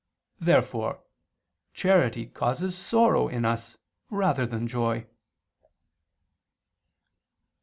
Therefore 0.39 1.03
charity 1.75 2.25
causes 2.25 2.75
sorrow 2.75 3.27
in 3.27 3.45
us 3.45 3.77
rather 4.09 4.47
than 4.47 4.67
joy. 4.67 5.05